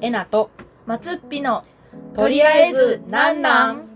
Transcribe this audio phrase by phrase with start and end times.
[0.00, 0.50] えなと
[0.86, 1.64] 松っぴの
[2.14, 3.88] とりあえずなんなん？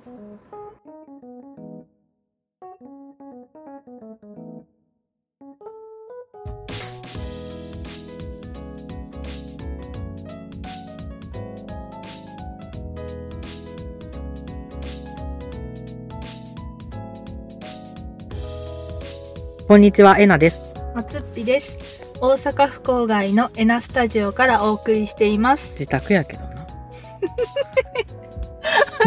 [19.68, 20.62] こんにちはえなです。
[20.94, 21.76] 松っぴです
[22.21, 25.75] 大阪府郊外のエナスタジオからお送りしています。
[25.75, 26.67] 自宅やけどな。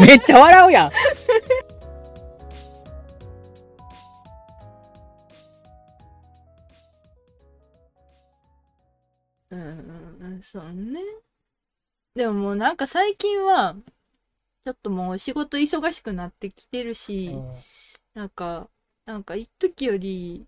[0.00, 0.90] めっちゃ笑うやん。
[9.50, 9.66] うんうん
[10.20, 11.00] うんそうね。
[12.14, 13.76] でももうなんか最近は
[14.64, 17.36] ちょっともう仕事忙しくなってきてるし、
[18.14, 18.70] なんか
[19.04, 20.46] なんか一時より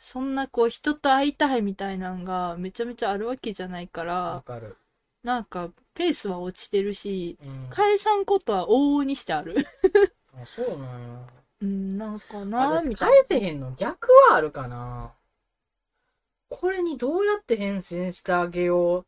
[0.00, 4.76] そんなこう人と会いたいみたいなんがめちゃめちゃあるわけじゃないかわらかる、
[5.22, 9.56] なんかペースは落ちてるしうん、解散ことは往々にしてある。
[10.34, 11.26] あそうなんや。
[11.60, 15.12] うんなんかな私みたい返せへんの逆はあるかな。
[16.48, 19.04] これにどうやって返信してあげようっ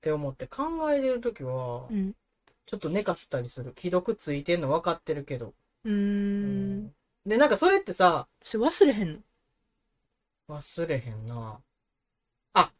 [0.00, 2.14] て思って考えてるときはなうん。
[2.66, 3.74] ちょっと寝かしたりする。
[3.78, 6.94] 既読ついてんの分かってるけど、うーん。
[7.26, 9.18] でなんかそれってさそれ忘れへんの？
[10.50, 11.60] 忘れへんな。
[12.54, 12.72] あ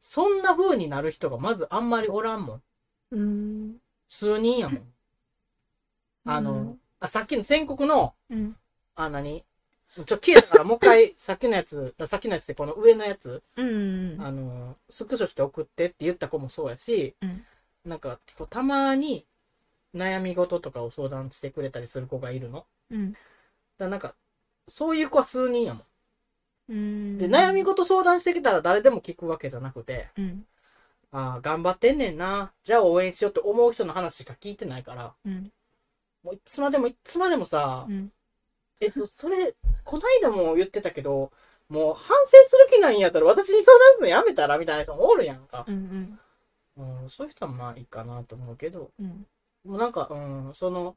[0.00, 2.62] そんな風になる人がまずあんまりおらんもん。
[3.10, 4.94] うーん数人やもん。
[6.26, 8.56] あの、あさっきの宣告のうん。
[8.96, 9.44] あ何？
[10.06, 17.46] ちょ消えたからもう一回 さっきのやつあさっきのやつでこの上のやつうんあの、スクショして送ってって言った子もそうやし、うん。
[17.84, 18.18] なんか、
[18.50, 19.26] たまに
[19.94, 22.58] 悩み事とかを相談してくれたりする子がいるの。
[22.58, 23.16] だかうん
[23.78, 24.14] らなんか、
[24.68, 25.84] そういう子は数人やもうんん。
[26.68, 26.74] で、
[27.28, 30.46] 悩み事相談してきたら誰でも聞くわけじゃなくて、うん。
[31.12, 32.52] ああ、頑張ってんねんな。
[32.62, 35.52] じゃあ応援しようって思う人の話しか聞いてないから、うん。
[36.24, 38.12] もういつまでもいつまでもさ、うん。
[38.80, 39.54] えっと、それ、
[39.84, 41.30] こないだも言ってたけど、
[41.68, 45.64] もう反省する気ないんやったら私に相談するのやめたらみたいな人もおるやんか。
[45.68, 46.18] うん。
[46.76, 49.26] うん、そういう人はまあいいかなと思うけど、うん。
[49.64, 50.96] もうなんか、うん、その、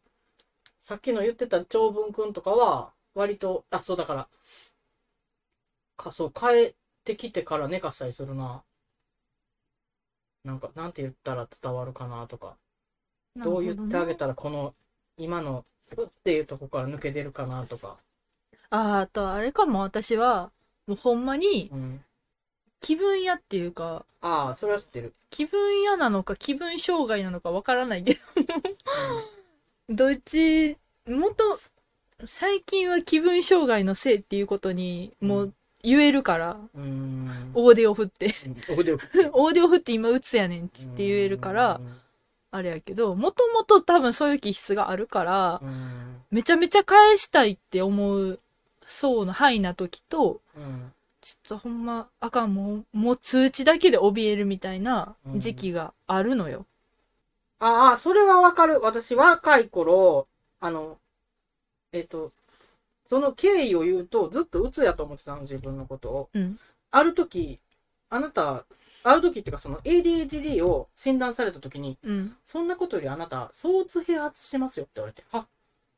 [0.79, 4.27] さっきの言ってた長文くんとかは、割と、あ、そうだから、
[5.97, 8.63] か、そう、帰ってきてから寝かしたりするな。
[10.43, 12.55] なんか、なんて言ったら伝わるかなとか、
[13.35, 14.73] どう言ってあげたたらこの、
[15.17, 15.65] 今の、
[15.97, 17.97] うっていうとこから抜け出るかなとか、
[18.69, 19.81] あーあとあれかも。
[19.81, 20.51] 私は
[20.87, 22.03] もうほんまにうん。
[22.79, 25.13] 気分屋っていうかああ、それは知ってる。
[25.29, 28.19] 気分屋なのか気分障害なのかわからないけど。
[29.89, 30.77] どっち
[31.07, 31.59] もっと
[32.25, 35.53] 最近は気分障害のせいっていうことにもう
[35.87, 36.83] 言えるから、うん。
[36.83, 37.51] うん。
[37.53, 38.33] 大手を振って
[39.31, 41.79] 大手を振って今打つやねんっつって言えるから、
[42.51, 46.21] あれやけどもともと多分そういう気質があるからうん。
[46.29, 48.39] めちゃめちゃ返したいって思う
[48.85, 50.91] 層の範囲な時とうん。
[51.21, 56.65] ちょっとほんまあかんもうもう通知だけで怯えるみたいな時期があるのよ。
[57.59, 58.79] ああ、それはわかる。
[58.81, 60.27] 私、若い頃、
[60.59, 60.99] あの、
[61.91, 62.31] えっ、と、
[63.07, 66.29] その経緯を言うと、ずっと鬱やと思ってたの、自分のことを。
[66.33, 66.59] うん。
[66.91, 67.59] ある時、
[68.09, 68.65] あなた、
[69.03, 72.35] ある時っていうか、その ADHD を診断された時に、うん。
[72.45, 75.47] そんなことよりあなた、躁鬱併発してますよって言われて、あ、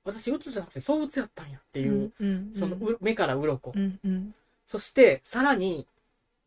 [0.03, 3.71] 私、鬱じゃなくて躁鬱やったんやっていう、うんそのう目から鱗。
[3.75, 4.35] うんうん。
[4.65, 5.87] そして、さらに、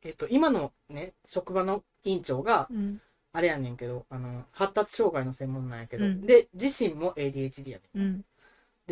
[0.02, 3.00] えっ、と、今のね、職場の院長が、うん。
[3.34, 6.26] あれやねんけど、あの、発達障害の専門なんやけど、うん。
[6.26, 8.04] で、自身も ADHD やねん。
[8.04, 8.24] うん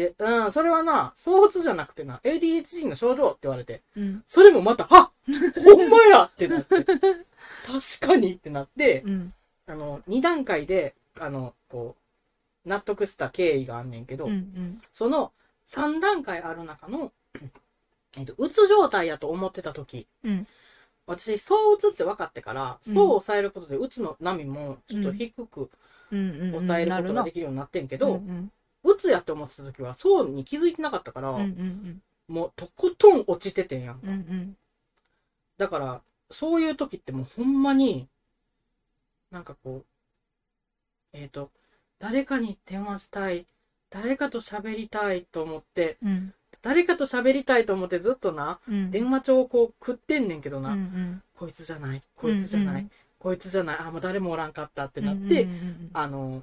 [0.01, 4.25] で、うん、それはな、躁鬱じゃなくてな、ADHD の症状って言われて、うん。
[4.27, 6.75] それもまた、はほんまやってなって、
[7.67, 9.35] 確かにってなって、うん。
[9.67, 11.97] あの、2段階で、あの、こ
[12.65, 15.33] う、納得した経緯があんねんけど、うんその
[15.67, 17.13] 3段階ある中の、
[18.19, 20.47] えっと、うつ状態やと思ってた時、うん。
[21.07, 22.95] 私、躁鬱って分かってから、うん。
[22.95, 25.71] そうを抑えることで、うつの波もちょっと低く
[26.11, 28.51] うんうん抑えることができるようになってんけど、うんう
[28.97, 34.03] つやって思ってた時は、そうに気づいてなかったから、うんうんもうとことん落ちててんやんか。
[34.05, 34.57] うんうん。
[35.59, 36.01] だから、
[36.31, 38.09] そういう時ってもうほんまに、
[39.33, 39.87] なんかこう、
[41.13, 41.51] えっ、と、
[41.99, 43.47] 誰かに電話したい、
[43.91, 46.33] 誰かと喋りたいと思って、うん。
[46.63, 48.91] 誰かと喋りたいと思ってずっとな、うん。
[48.93, 51.23] 電話帳をこう食ってんねんけどな、うんうん。
[51.37, 52.91] こいつじゃない、こいつじゃない、うん
[53.21, 55.91] こいつじゃない、あ、もう誰もおらんかったってなって、うんうん。
[55.93, 56.43] あの、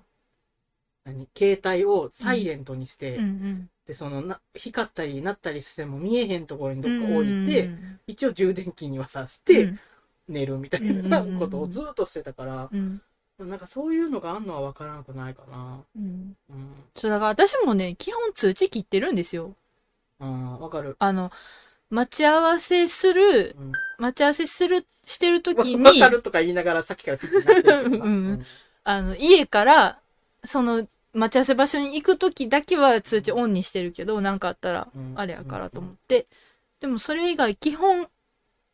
[1.07, 9.79] 何携帯をサイレントにして、うんうんで、そのな、光ったりなったりしても見えへんところにどっか置いて、うん一応充電器にはさしうてん
[10.29, 13.01] 寝るみたいうんなことをずっとしてたから、うん
[13.39, 15.79] なんかそういうのがあんのは分からなくないかな。
[15.95, 16.35] うん。
[16.49, 16.69] うん。
[16.95, 19.53] そう、だから私もね、基本通知切ってるんですよ。
[20.19, 20.95] ああ、わかる。
[20.97, 21.31] あの、
[21.91, 23.71] 待ち合わせする、うん。
[23.99, 28.45] 待ち合わせする、してる時わにか、るとか言いながらさっきからヒップになってな うん
[28.83, 29.99] あの、家から、
[30.43, 30.87] その、
[31.17, 36.27] 待ち合わせ場所に行く時だけは通知オンにしてるけど、なんかあったら、うんあれやからと思って。
[36.79, 38.07] でもそれ以外基本、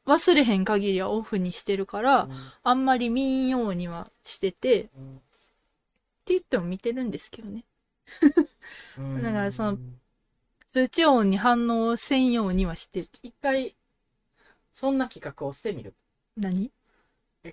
[0.05, 2.27] 忘れへん限りはオフにしてるから、
[2.63, 5.21] あんまり見んようにはしてて、ってうん
[6.25, 7.63] 言っても見てるんですけどね。
[8.97, 9.77] うんだからその
[10.69, 13.07] 通知音に反応せんようにはしてる。
[13.21, 13.75] 一回、
[14.71, 15.93] そんな企画をしてみる。
[16.35, 16.71] 何？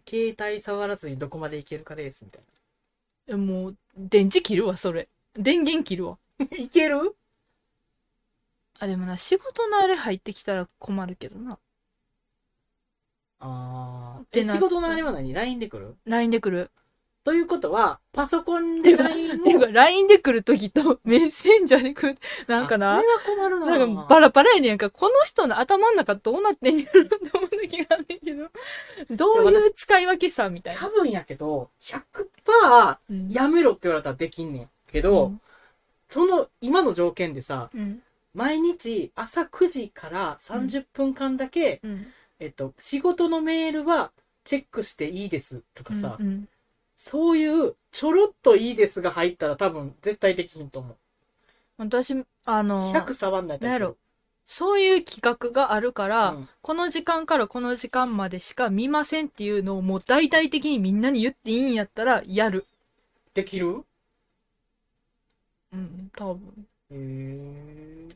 [0.09, 2.41] 携帯触らずにどこまでいけるかレースみたい
[3.29, 3.77] えもう、
[4.09, 5.09] 電池切るわ、それ。
[5.35, 6.19] 電源切るわ。
[6.39, 6.47] な。
[6.57, 7.17] いける？
[8.79, 11.59] あ、でもな、仕事のあれ入ってきたら困るけどな。
[13.41, 14.27] ああ。
[14.33, 16.71] え、ってな仕事のあれは何 ?LINE で来る？LINE で来る。
[17.23, 19.73] ということは、パソコンで LINE ていうか、を。
[19.73, 22.19] LINE で来るときと メッセンジャーで来る。
[22.47, 23.79] なんかなあそ、れは困るな。
[23.79, 28.51] なんかバラバラやねんか、この人の頭の中どうなってんやろって思う時があんねんけど、
[29.11, 30.81] どういう使い分けさ、みたいな。
[30.81, 34.71] 多分やけど、100%うんやめろって言われたらできんねん。
[34.91, 35.33] けど、
[36.09, 38.03] その今の条件でさ、うん。
[38.33, 42.07] 毎日朝9時から30分間だけ、うん。
[42.39, 44.11] えっと、仕事のメールは
[44.45, 46.49] チェックしていいですとかさ、うん。
[47.03, 50.97] そういうちょろっといいですが入ったら多分絶対できひんと思う。
[51.79, 52.15] 私、
[52.45, 53.97] あの、100触んないとなんやろ。
[54.45, 62.67] そういう企画があるから、うんこの時間からこの時間までしか見ませんっていうのをもう大々的にみんなに言っていいんやったらやる。
[63.33, 63.83] できる？
[65.73, 66.67] うん、多分。
[66.91, 68.15] へー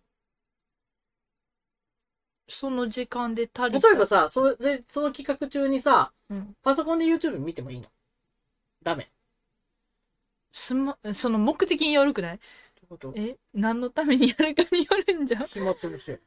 [2.51, 6.55] その時間で足り例えばさ、それその企画中にさ、うん。
[6.63, 7.87] パソコンで YouTube 見てもいいの？
[8.85, 9.11] ダメ。
[10.53, 12.37] すま、その目的によるくない？
[12.37, 15.47] ってことえ何のためにやるかによるんじゃん？
[15.49, 16.19] 暇つぶしや。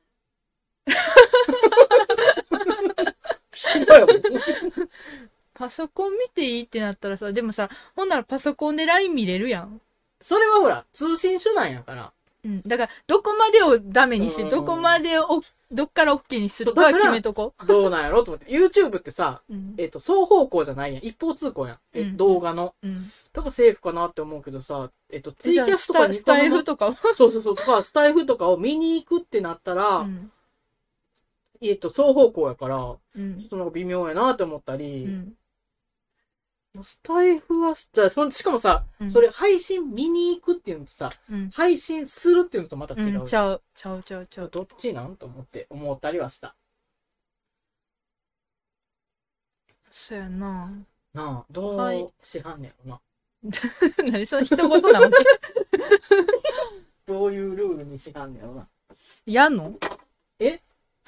[3.53, 4.07] 暇よ。
[5.53, 9.81] パソコン見ていいってなったらさ、でもさ、ほんならパソコンで LINE 見れるやん。
[10.21, 12.13] それはほら、通信手段やから。
[12.43, 12.61] うん。
[12.65, 18.51] だから、どこまでをダメにして、うんどこまでを、どっから OK にするかは決めとこどうなんやろと思って。
[18.51, 19.53] YouTube ってさ、う。
[19.53, 19.75] うん。
[19.77, 21.03] えっ、と、双方向じゃないやん。
[21.03, 21.77] 一方通行やん。
[21.93, 22.73] え、うん動画の。
[22.81, 23.01] うん。
[23.33, 30.31] だからセーフかなって思うけどさ、えっ、と、ツイキャスとかスタスタイフとかはそうそうそう、とか、スタイフとかを見に行くってなったら、うん。
[31.61, 33.47] えっ、と、双方向やから、ちょうんっ。
[33.49, 35.33] となんか微妙やなって思ったり、うん。
[36.83, 41.49] スタイフは、じゃしかもさ、うんそれ配信見に行くっていうのとさ、うん。
[41.51, 43.21] 配信するっていうのとまた違う。
[43.21, 43.61] うん、ちゃう。
[43.75, 44.49] ちゃうちゃうちゃう。
[44.49, 45.15] どっちなん？
[45.15, 46.55] と思って思ったりはした。
[49.91, 50.71] そうやな。
[51.13, 53.01] なあ、どはいうしはんねやろな。
[54.11, 55.15] 何その一言なわけ
[57.05, 58.67] どういうルールにしはんねやろな。
[59.25, 59.77] やんの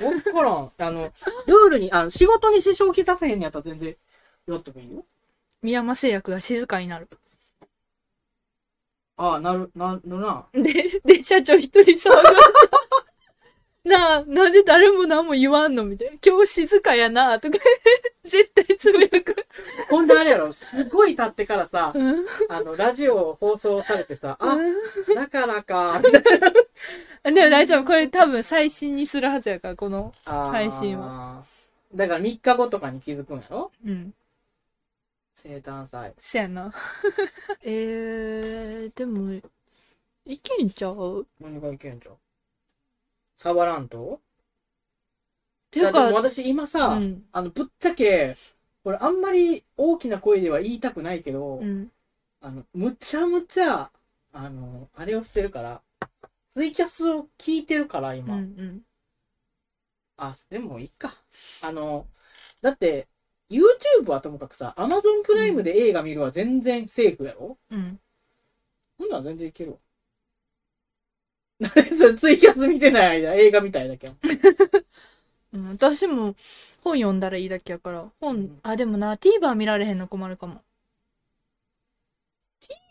[0.01, 0.71] わからん。
[0.77, 1.12] あの、
[1.45, 3.95] ルールに、あの、仕事に支障きたせへんのやったら全然
[4.48, 5.06] やってもいいよ。
[5.61, 7.09] 宮山製薬が静かになる。
[9.17, 10.45] ああ、なる、なるな。
[10.53, 12.19] で、で、社長一人騒ぐ。
[13.89, 16.17] なあ、なんで誰も何も言わんのみたいな。
[16.25, 17.57] 今日静かやなとか、
[18.23, 19.35] 絶対つぶやく。
[19.89, 22.25] ほんであれやろ、すごい経ってからさ、うん。
[22.49, 24.57] あの、ラジオ放送されてさ、あ、
[25.16, 26.51] だからか、みたいな。
[27.31, 27.83] でも大丈夫。
[27.83, 30.13] これ多分最新にするはずやから、この。
[30.23, 31.44] 配信は。
[31.94, 33.71] だから3日後とかに気づくんやろ？
[33.85, 34.13] うん。
[35.41, 36.13] 生誕祭。
[36.19, 36.73] せやな。
[37.63, 39.41] えー、でも、
[40.25, 41.25] いけんちゃう？
[41.39, 42.15] 何がいけんじゃん。
[43.37, 44.19] 触らんと？
[45.71, 47.23] ていうか私今さ、うん。
[47.31, 48.35] あの、ぶっちゃけ、
[48.83, 51.89] これあんまり大きな声では言いたくないけど、うん。
[52.41, 53.89] あの、むちゃむちゃ、
[54.33, 55.81] あの、あれをしてるから、
[56.49, 58.17] ツイキャスを聞いてるから、うん。
[58.17, 58.35] う今。
[58.35, 58.81] ん。
[60.17, 61.15] あ、でもいいか。
[61.61, 62.07] あの、
[62.61, 63.07] だって、
[63.49, 67.57] YouTube はともかくさ、Amazon プライムで映画見るは全然セーフやろ？
[67.71, 67.99] うん。
[68.97, 69.77] ほんなら全然いけるわ。
[71.59, 74.15] 何 それツイキャス見てない間、映画みたいだけど。
[75.51, 76.35] うん、私も
[76.83, 78.11] 本読んだらいいだけやから。
[78.19, 80.61] 本、うんあ、でもな、TVer 見られへんの困るかも。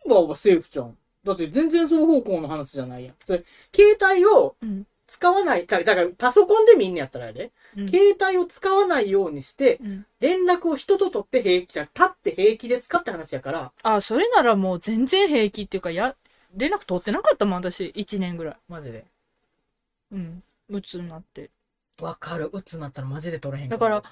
[0.06, 0.98] TVer はセーフじゃん。
[1.24, 3.14] だって全然双方向の話じゃないやん。
[3.24, 4.86] それ、携帯をうん。
[5.08, 7.50] 使わない、じゃ、だからパソコンで見んねやったらやで。
[7.76, 7.88] うん。
[7.88, 11.86] 携帯を使わないようにして、うん、連絡を人と取って平気じゃん。
[11.86, 16.14] 立って平気ですかって話やから、あ、それならもう全然平気っていうか、や、
[16.54, 17.86] 連絡取ってなかったもん、私。
[17.96, 18.56] 1年ぐらい。
[18.68, 19.06] マジで。
[20.12, 20.42] うん。
[20.68, 21.50] 鬱になって。
[22.00, 22.50] わかる。
[22.52, 24.02] 鬱なったらマジで取れへんだから、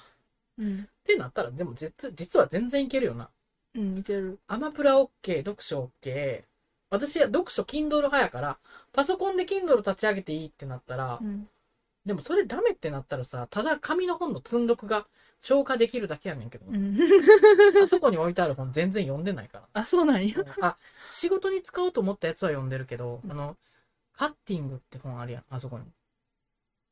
[0.58, 0.88] うん。
[0.88, 3.28] ってなったら、でも実実は全然いけるよな。
[3.74, 4.38] うん、いける。
[4.48, 6.42] アマプラ OK、読書 OK。
[6.90, 8.58] 私は読書 Kindle 派やから、
[8.92, 11.48] パソコンで Kindle 立ち上げていいってなったらう、ん。
[12.04, 15.06] でもそれダメってなったらさ、ただ紙の本の積んどくが
[15.42, 16.72] 消化できるだけやねんけどう。
[16.76, 16.96] ん。
[17.82, 19.68] あそこに置いてある本全然読んでないから。
[19.80, 20.36] あ、そうなんや。
[20.60, 20.76] あ、
[21.10, 23.56] 仕事に使おうと思ったやつは読んでるけど、あの、
[24.14, 25.84] カッティングって本あるやん、あそこに。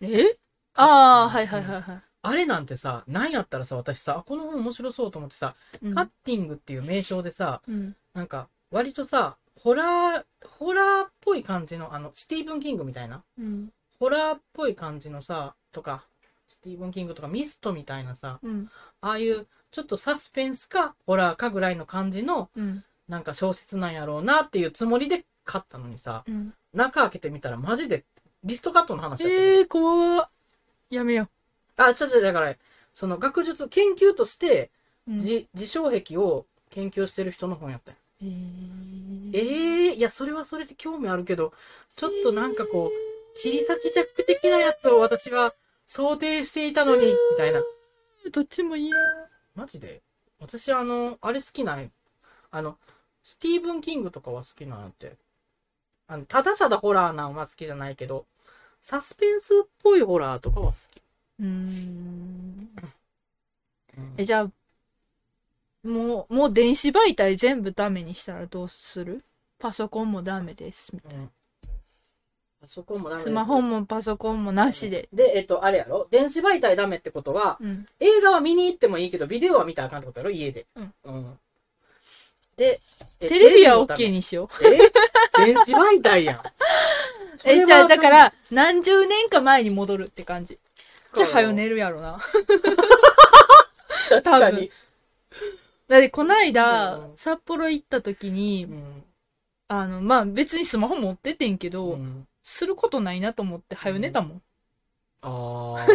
[0.00, 0.36] え？
[0.74, 2.02] ああ、はいはいはいはい。
[2.22, 7.94] あれなんてさ、なんやったらさ、私さ、あこの本面白そうと思ってさ、うんカッティングっていう名称でさ、うん。
[8.14, 13.70] なんか、割とさ、ホラー、ホラーっぽい感じの、あの、スティーブン・キングみたいな、うん。
[13.99, 16.06] ホラーっぽい感じのさ、とか、
[16.49, 18.70] スティーブン・キングとかミストみたいなさ、うん。
[19.00, 22.84] ああいう、ちょっとサスペンスか、ホラーかぐらいの感じの、うん。
[23.08, 26.54] なんか小説なんやろうなっていうつもりで買ったのにさ、うん。
[26.73, 28.04] 中開けてみたらマジで
[28.42, 30.28] リストカットの話やったねええー、怖っ
[30.90, 31.28] やめよ
[31.76, 32.54] あ、ちょちょ、だから、
[32.92, 34.70] その学術研究として、
[35.06, 35.12] う。
[35.12, 37.99] うん、自、自傷癖を研究してる人の本やったよ。
[38.23, 41.52] えー、ええいや、それはそれで興味あるけど、
[41.97, 45.54] ちょっとなんかこう、切り裂きジャック的なやつを私は
[45.87, 47.62] 想定していたのに、みたいな。
[48.33, 48.94] どっちも嫌。
[49.54, 50.02] マジで？
[50.40, 51.90] 私あの、あれ好きなん
[52.50, 52.78] あの、
[53.23, 55.16] スティーブン・キングとかは好きなんやって。
[56.06, 58.26] あの、ただただホラーなんは好きじゃないけど、
[58.80, 61.00] サスペンスっぽいホラーとかは好き。
[61.40, 62.68] うーん
[64.16, 64.50] え、じゃあ、
[65.85, 69.23] もう、もう電子媒体全部ダメにしたらどうする？
[69.59, 70.93] パソコンもダメです。
[70.93, 71.31] うん。
[72.61, 75.09] パソコンもダメですスマホもパソコンもなしで。
[75.12, 76.09] で、えっと、あれやろ？
[76.11, 77.87] 電子媒体ダメってことは、うん。
[78.00, 80.31] 映画は見に行ってもいいけど、ビデオは見たらあかんってことやろ？
[80.31, 80.67] 家で。
[80.75, 80.95] うん。
[81.05, 81.38] うん。
[82.57, 82.81] で、
[83.21, 84.67] えテレビは OK にしよう。
[84.67, 84.79] え？
[85.37, 86.43] 電子媒体やん。
[87.45, 90.59] え、はじゃあ、だから、何十年か前に戻るって感じ。
[91.14, 92.19] じゃあ、はよ寝るやろな。
[94.09, 94.71] 確かに。
[95.88, 99.05] だって、こないだうん、札幌行った時にう、ん。
[99.69, 104.43] あの、まあ、別にスマホ持っててんけうど、ん、することないなと思って、はよ寝たもん。
[105.23, 105.87] あ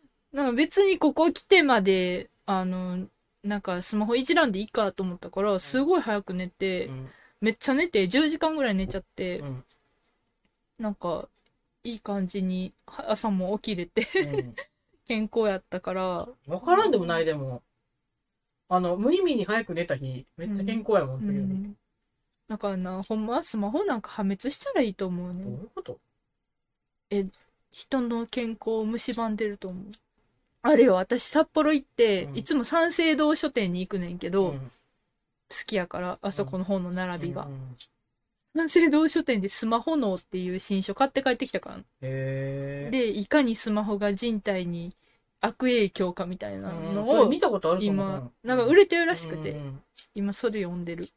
[0.32, 3.08] なんか別にここ来てまで、あの、
[3.42, 6.48] なんかスマホ一覧でいいかと思ったから、すごい早く寝あ。
[6.48, 7.10] てう、ん。
[7.40, 9.64] めっちゃ寝て、10時間ぐらい寝ちゃってう、ん。
[10.78, 11.28] なんか、
[11.84, 14.56] いい感じに、は朝も起きれて、うん。
[15.06, 17.62] 健康やったから、わからんでもないでも。
[18.68, 21.76] あの、無意味に早く寝た日、めっちゃ健康やもん、う時々ん。
[22.48, 25.58] だからな、ほんまはスマホなんか破滅したらいいと思うどういね。
[25.64, 26.00] うこと？
[27.70, 29.84] 人の健康を蝕んでると思う。
[30.62, 34.70] あれよ、私札幌行って、うんいつも三省堂書店に行くねんけど、ん好
[35.66, 37.44] きやから、あそこの本の並びが。
[37.46, 37.76] うん
[38.54, 41.76] 三省堂書店でスマホ脳っていう新書買って帰ってきたから。
[41.76, 42.90] へえ。
[42.90, 44.94] で、いかにスマホが人体に
[45.46, 49.82] 悪影響かみたいなうんのを見、たことある今、なんか売れてるらしくて、うん
[50.14, 51.08] 今それ読んでる。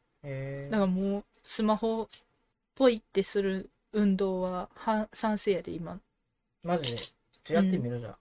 [0.70, 2.08] だからもう、スマホ
[2.74, 5.98] ポイってする運動はは賛成やで、今。
[6.62, 7.02] マジで？
[7.44, 8.16] ちょやってみるじゃん。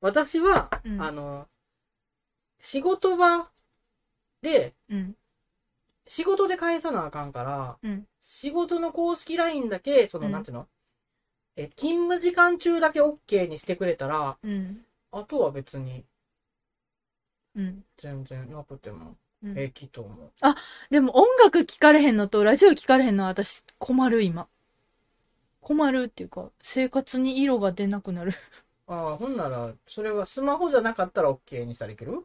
[0.00, 1.02] 私は、うん。
[1.02, 1.48] あの、
[2.60, 3.48] 仕事場
[4.42, 5.16] で、うん。
[6.06, 8.06] 仕事で返さなあかんから、うん。
[8.20, 10.32] 仕事の公式 LINE だけ、その、うん。
[10.32, 10.68] なんていうの？
[11.60, 14.84] え、勤務時間中だけ OK にしてくれたら、うん。
[15.10, 16.04] あとは別に
[17.56, 17.84] うん。
[18.00, 20.30] 全然なくてもうん平気と思う。
[20.90, 24.46] でも音楽聴かれへんのとラジオ聴かれへんのは私困る今。
[25.60, 28.32] 困るっていうか、生活に色が出なくなる。
[28.86, 32.24] ああ、ほんなら、それはスマホじゃなかったら OK にしたらいける？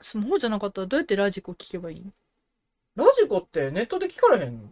[0.00, 2.10] スマホじゃなかったらどうやってラジコ聴けばいいの？
[2.96, 4.68] ラジコってネットで聞かれへんの？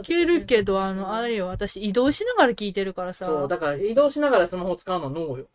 [0.00, 3.26] 聞けるけど、あの、あれよ、私移動しながら聞いてるからさ。
[3.26, 5.46] そう、だから移動しながらスマホ使うのはノーよ。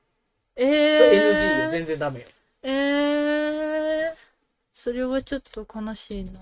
[0.55, 0.63] え
[0.97, 1.09] そー。
[1.11, 1.71] れ NG よ。
[1.71, 2.27] 全然ダメよ。
[2.63, 4.15] えー。
[4.73, 6.39] それはちょっと悲しいな。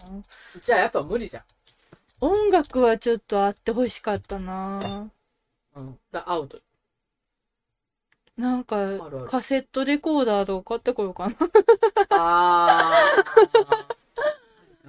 [0.63, 1.43] じゃあやっぱ無理じゃん。
[2.21, 5.09] 音楽はちょっとあってほしかったな。
[5.75, 5.99] うん。
[6.11, 6.59] だ、アウト。
[8.37, 8.77] なんか
[9.27, 11.35] カセットレコーダーとか買ってこようかな。
[12.09, 13.95] あー。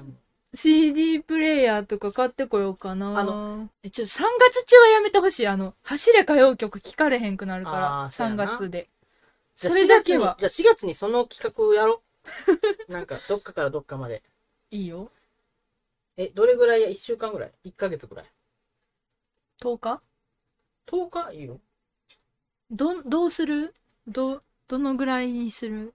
[0.57, 3.19] CD プレイヤーとか買ってこようかな。
[3.21, 5.47] あの、え、ちょっと3月中はやめてほしい。
[5.47, 8.89] あの、走れ歌謡曲聞かれへんくなるから、3あーそうやな月で。
[9.57, 12.03] それだけ4は月にじゃあ4月にその企画をやろ
[12.89, 12.93] う。
[12.93, 14.23] なんか、どっかからどっかまで。
[14.71, 15.11] いいよ。
[16.17, 18.27] え、どれぐらいや ?1 週間ぐらい ?1 ヶ月ぐらい
[19.61, 20.03] ？10日
[20.87, 21.33] ?10 日？
[21.33, 21.61] いいよ。
[22.71, 23.75] ど、どうする？
[24.07, 25.95] ど、どのぐらいにする？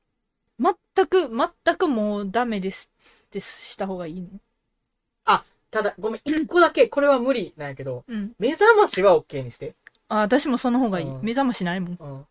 [0.59, 0.75] 全
[1.07, 2.91] く、全くもうダメです
[3.27, 4.29] ってした方がいいの
[5.71, 8.33] ただ、ごめん、1個だけ、これは無理なんやけど、うん。
[8.39, 9.75] 目覚ましは OK にして。
[10.09, 11.07] あ、私もその方がいい。
[11.07, 11.97] うん目覚ましないもん。
[11.99, 12.25] うん。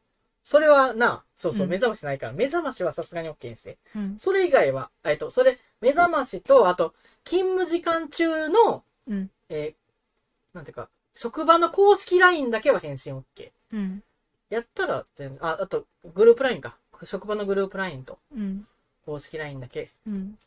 [0.44, 3.78] それはな、そうそう、うん目覚ましないから、目覚ましはさすがに OK にして。
[3.96, 4.16] うん。
[4.18, 6.94] それ以外は、えっと、それ、目覚ましと、あと、
[7.24, 9.30] 勤務時間中の、うん。
[9.48, 9.80] えー
[10.52, 13.50] なんていうか、職場の公式 LINE だけは返信 OK。
[13.72, 14.02] うん。
[14.48, 16.76] やったら全然、あ、あと、グループ LINE か。
[17.04, 18.66] 職場のグループ LINE とうん。
[19.06, 19.90] 公式 LINE だけ。
[20.06, 20.38] うん。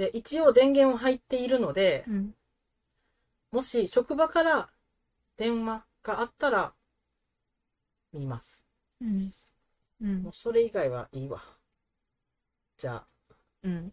[0.00, 2.34] で、一応電源は入っているので、うん。
[3.52, 4.70] もし職場から
[5.36, 6.72] 電話があったら、
[8.14, 8.64] 見ます。
[9.02, 9.30] うん。
[10.02, 10.32] うんもう。
[10.32, 11.42] それ以外はいいわ。
[12.78, 13.04] じゃあ、
[13.62, 13.92] うん。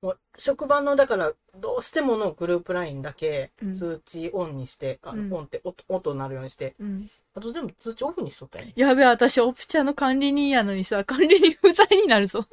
[0.00, 7.08] もう職場の、だから、どうしてものグループ LINE だけうん通知オンにして、あうんオンって音音鳴るようにして、うん。
[7.36, 8.72] あと全部通知オフにしとったよね。
[8.74, 12.44] やべえ、私、オプチャの管理人やのにさ、管理人不在になるぞ。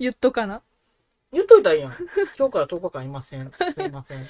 [0.00, 0.62] 言っとかな。
[1.32, 1.92] 言っといたらいいやん。
[2.38, 3.50] 今日から10日間いません。
[3.74, 4.26] すいません。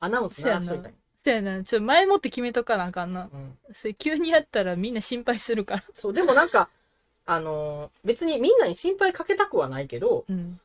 [0.00, 1.62] アナウンス鳴らしといたんやそやな。
[1.64, 3.28] ちょ、前もって決めとかなあかんな。
[3.32, 3.58] うん。
[3.72, 5.84] それ急にやったらみんな心配するから。
[5.94, 6.68] そう、でもなんか、
[7.26, 10.60] あのー別にみんなに心配かけたくはないけど、うん。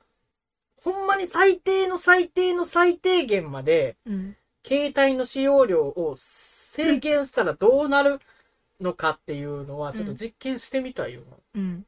[0.84, 4.36] ほんまに最低の最低の最低限まで、うん。
[4.64, 8.20] 携帯の使用量を制限したらどうなる
[8.80, 11.38] のかっていうのは、ちょっと実験してみたいよな。
[11.56, 11.86] うん。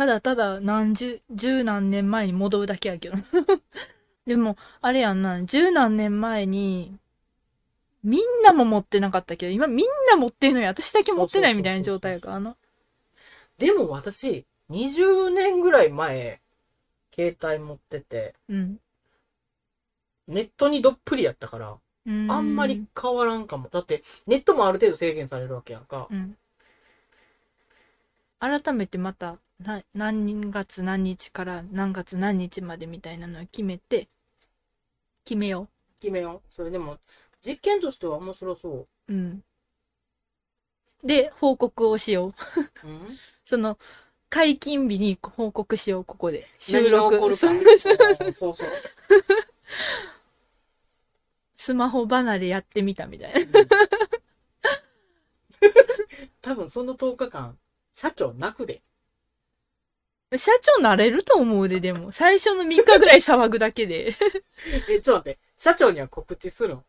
[0.00, 3.16] ただただ何十、十何年前に戻るだけやけど。
[4.24, 6.96] でも、あれやんな、十何年前に、
[8.02, 10.68] みんなも持ってなかったけど、今みんな持ってんのよ。
[10.68, 12.56] 私だけ持ってないみたいな状態やからな。
[13.58, 16.40] でも私、20年ぐらい前、
[17.14, 18.80] 携帯持ってて、うん。
[20.28, 21.76] ネットにどっぷりやったから、
[22.06, 22.86] あんまり。
[22.98, 23.68] 変わらんかも。
[23.68, 26.08] だって、ネットもある程度制限されるわけやんか。
[26.10, 26.38] うん。
[28.38, 34.08] 改めてまた、な、何月何日から何月何日までみたいなのを決めて、
[35.24, 35.68] 決めよ
[36.00, 36.54] 決めよう。
[36.54, 36.98] それでも、
[37.42, 38.88] 実験としては面白そう。
[39.08, 39.14] う。
[39.14, 39.42] うん。
[41.04, 42.32] で、報告をしよ
[42.84, 42.88] う。
[42.88, 43.18] うん？
[43.44, 43.78] その、
[44.30, 46.48] 解禁日に報告しよう、ここで。
[46.58, 47.28] 収何が起こ録。
[47.28, 47.36] るか。
[47.36, 47.54] そう
[48.50, 48.54] んそう。
[51.56, 53.60] スマホ離れやってみたみたいな。
[56.40, 57.58] 多分その10日間、
[57.94, 58.82] 社長泣くで。
[60.36, 62.12] 社長なれると思うで、 でも。
[62.12, 64.14] 最初の3日ぐらい騒ぐだけで。
[64.88, 65.38] え、ちょっと待って。
[65.56, 66.84] 社長には告知するん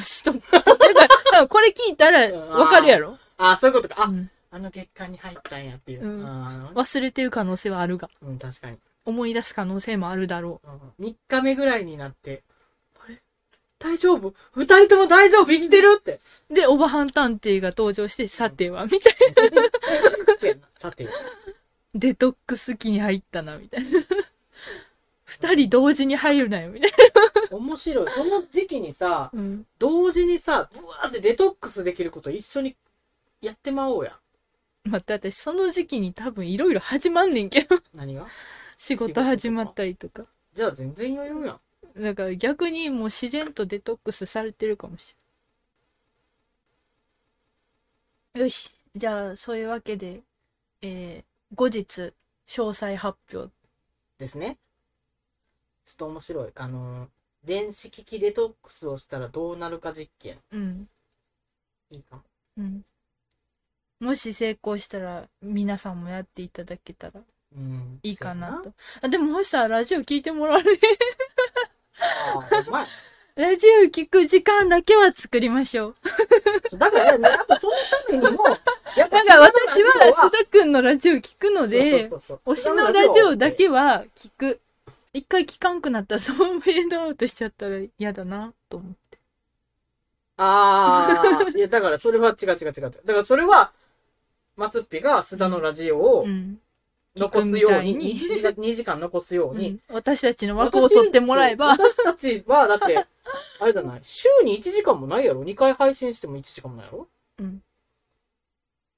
[0.00, 3.18] し と、だから、多分これ聞いたらわかるやろ？
[3.38, 4.02] あ、そういうことか。
[4.02, 6.04] あ、うんあの月間に入ったんやっていう。
[6.06, 8.78] うんあー忘れてる可能性はあるが、うん、確かに。
[9.04, 12.44] 思い出す可能性もあるだろうん3日目ぐらいになって、
[13.04, 13.20] あれ？
[13.80, 14.32] 大丈夫？
[14.54, 15.46] 二人とも大丈夫？
[15.46, 15.96] 生きてる？
[15.98, 16.20] って。
[16.50, 16.54] う。
[16.54, 19.12] で、オバハン探偵が登場して、さては、みたい
[19.50, 20.36] な。
[20.38, 20.60] そうやな。
[20.76, 21.08] さて、
[21.94, 23.90] デトックス期に入ったな、みたいな。
[25.24, 26.90] 二人同時に入るなよ、みたい
[27.50, 28.10] 面白い。
[28.10, 29.40] その時期にさ、な。
[29.40, 29.66] うん。
[29.78, 32.76] 同時にさ、ブワーってデトックスできること一緒に
[33.40, 34.18] やってまおうや。
[34.84, 37.80] 待って、私、その時期に多分いろいろ始まんねんけど。
[37.94, 38.26] 何が？
[38.76, 40.26] 仕事始まったりとか。
[40.52, 42.02] じゃあ全然余裕やん。
[42.02, 45.14] だから逆にもう自然とデトックスされてるかもし
[48.34, 48.44] れん。
[48.44, 48.74] よし。
[48.96, 50.22] じゃあ、そういうわけで、
[50.82, 52.12] えー、後日、
[52.48, 53.52] 詳細発表。
[54.18, 54.58] ですね。
[55.86, 56.52] ちょっと面白い。
[56.54, 57.08] あのー、
[57.44, 60.38] 電子機器デトックスをしたらどうなるか実験。
[60.50, 60.88] うん。
[61.90, 62.22] いいかも。
[62.58, 62.84] うん。
[64.00, 67.20] もし成功したら、皆さんもやっていただけたら
[67.56, 68.00] うん。
[68.02, 68.72] いいかなそうと。
[69.02, 70.70] あ、でも、そしたらラジオ聞いてもらうね。
[72.00, 72.48] やな。
[72.58, 72.86] あー、お前。
[73.36, 75.96] ラジオ聞く時間だけは作りましょう。
[76.70, 77.72] そうだから、やっぱその
[78.08, 78.44] ためにも、
[78.96, 84.60] やっぱだから私は、須田くんのラジオ聞くので、そうそうそう推しのラジオだけは聞く。
[85.12, 89.18] 一回聞かんくなったら、そのフェードアウトしちゃったら嫌だな、と思って。
[90.36, 92.72] ああ、いや、だからそれは違う違う違う。
[92.82, 93.72] だからそれは、
[94.56, 96.60] 松っぴが須田のラジオをうん。
[97.16, 99.68] 残すように、聞くみ 2, 2時間残すように。
[99.68, 103.06] うん私たちの枠を取ってもらえば、私たちは、だって、
[103.60, 107.06] あれだな、週に1時間もないやろ ?2 回配信しても1時間もないやろ？
[107.38, 107.62] うん。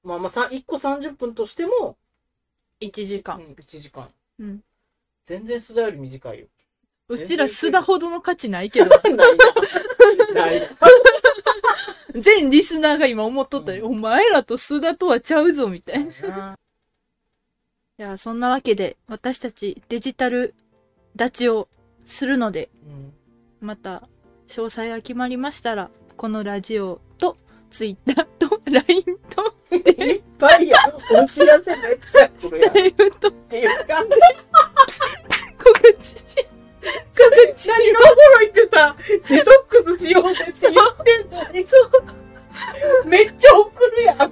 [0.03, 1.95] まあまあ、さ1個30分としても、
[2.81, 3.39] 1時うん、間。
[3.39, 4.09] 1時間。
[4.39, 4.63] うん。
[5.23, 6.47] 全然須田より短いよ。
[7.09, 9.25] うちら須田ほどの価値ないけど、 ないな。
[10.33, 10.67] ないな。
[12.15, 13.87] 全リスナーが今思っとったよ。
[13.87, 16.57] お前らと須田とはちゃうぞ、みたいな。
[17.99, 20.53] いや、そんなわけで、私たちデジタル
[21.15, 21.67] 立ちを
[22.05, 23.13] するので、うん
[23.59, 24.03] また、
[24.47, 27.37] 詳細が決まりましたら、このラジオと、
[27.71, 30.77] ツイッターと、LINE と、いっぱいや。
[31.11, 32.71] お知らせめっちゃ来るやん。
[32.71, 32.73] っ
[33.31, 34.05] ていうか、
[35.57, 36.23] 告知し、
[37.17, 38.95] 告知し何がおもろいってさ、
[39.27, 41.75] デトックスしようぜって言ってんのに、そ
[43.03, 43.07] う。
[43.07, 44.31] めっちゃ送るやん。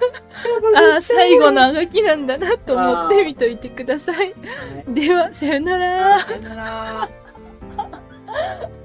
[0.76, 4.34] ああ、最後のあがきなんだなと思って見といてください。
[4.88, 6.20] では、さよなら。
[6.20, 7.08] さよなら。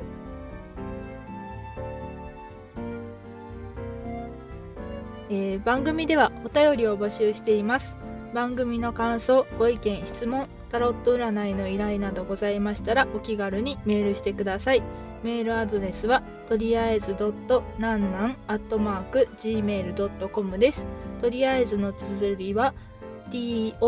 [5.30, 7.96] えー番組ではお便りを募集しています
[8.34, 14.84] 番組の感想ご意見質問タロット占いの依頼などございましたらお気軽にメールしてください
[15.26, 20.86] メールアドレスはとりあえずドットなんなんアットマーク gmail.com です。
[21.20, 22.76] とりあえずの綴りは
[23.32, 23.80] TORIAEZU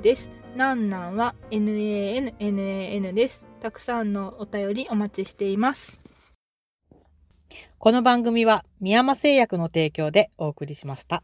[0.00, 0.32] です。
[0.56, 3.44] なんなんは NANNAN です。
[3.60, 6.00] たくさんのお便りお待ちしています。
[7.78, 11.22] この番組は、宮山製薬の提供でお送りしました。